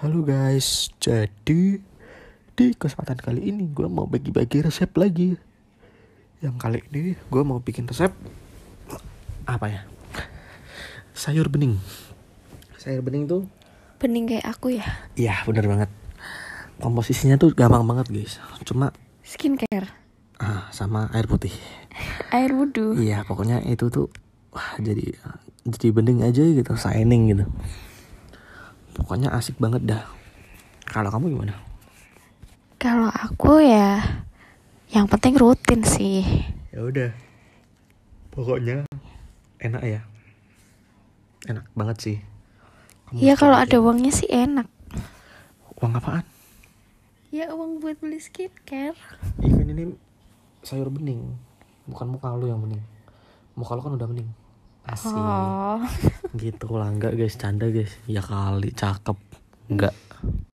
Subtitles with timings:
[0.00, 1.76] Halo guys, jadi
[2.56, 5.36] di kesempatan kali ini gue mau bagi-bagi resep lagi.
[6.40, 8.08] Yang kali ini gue mau bikin resep
[9.44, 9.82] apa ya?
[11.12, 11.76] Sayur bening.
[12.80, 13.44] Sayur bening tuh,
[14.00, 14.88] Bening kayak aku ya.
[15.20, 15.92] iya bener banget.
[16.80, 18.40] Komposisinya tuh gampang banget guys.
[18.64, 19.92] Cuma Skincare.
[20.40, 21.52] ah, sama air putih.
[22.32, 22.96] Air wudhu.
[22.96, 24.08] Iya pokoknya itu tuh
[24.48, 25.12] wah jadi
[25.68, 27.44] jadi bening aja gitu, shining gitu.
[29.00, 30.04] Pokoknya asik banget dah.
[30.84, 31.54] Kalau kamu gimana?
[32.76, 34.00] Kalau aku ya
[34.90, 36.24] yang penting rutin sih.
[36.70, 37.10] ya udah
[38.30, 38.86] pokoknya
[39.58, 40.00] enak ya
[41.44, 42.16] enak banget sih
[43.06, 44.70] Kamu Ya harus kalau ada uangnya sih enak.
[45.76, 46.22] uang apaan
[47.30, 48.94] Ya uang buat beli skincare.
[49.38, 49.94] ikan ini
[50.62, 51.34] sayur bening
[51.86, 52.82] bukan muka lu yang bening
[53.54, 54.30] muka lu kan udah bening
[54.90, 55.78] asik Oh.
[56.34, 56.90] gitu lah.
[56.90, 57.34] Enggak guys.
[57.34, 57.94] Canda guys.
[58.04, 59.16] Ya kali cakep.
[59.70, 59.94] Enggak